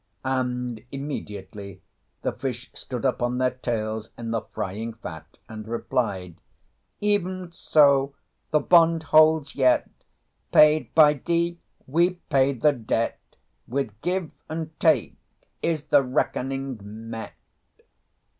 And 0.25 0.83
immediately 0.91 1.83
the 2.23 2.31
fish 2.31 2.71
stood 2.73 3.05
up 3.05 3.21
on 3.21 3.37
their 3.37 3.51
tails 3.51 4.09
in 4.17 4.31
the 4.31 4.41
frying 4.41 4.93
fat 4.95 5.37
and 5.47 5.67
replied 5.67 6.37
"Even 7.01 7.51
so, 7.51 8.15
the 8.49 8.57
bond 8.59 9.03
holds 9.03 9.53
yet; 9.55 9.87
Paid 10.51 10.91
by 10.95 11.13
thee, 11.13 11.59
we 11.85 12.15
pay 12.31 12.51
the 12.53 12.71
debt. 12.73 13.19
With 13.67 13.91
give 14.01 14.31
and 14.49 14.71
take 14.79 15.17
is 15.61 15.83
the 15.83 16.01
reckoning 16.01 16.79
met." 16.81 17.35